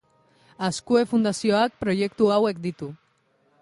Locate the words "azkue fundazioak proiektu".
0.67-2.35